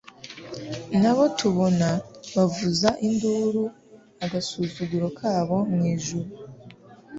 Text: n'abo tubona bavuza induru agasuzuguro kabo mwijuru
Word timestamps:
n'abo 1.01 1.23
tubona 1.37 1.87
bavuza 2.35 2.89
induru 3.07 3.63
agasuzuguro 4.25 5.07
kabo 5.19 5.57
mwijuru 5.73 6.29